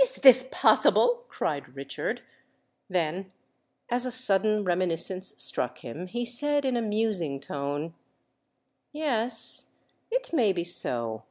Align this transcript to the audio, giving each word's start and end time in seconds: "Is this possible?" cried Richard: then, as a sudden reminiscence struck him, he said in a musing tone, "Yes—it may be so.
"Is 0.00 0.16
this 0.16 0.48
possible?" 0.50 1.26
cried 1.28 1.76
Richard: 1.76 2.22
then, 2.90 3.30
as 3.88 4.04
a 4.04 4.10
sudden 4.10 4.64
reminiscence 4.64 5.32
struck 5.40 5.78
him, 5.78 6.08
he 6.08 6.24
said 6.24 6.64
in 6.64 6.76
a 6.76 6.82
musing 6.82 7.38
tone, 7.38 7.94
"Yes—it 8.92 10.32
may 10.32 10.52
be 10.52 10.64
so. 10.64 11.22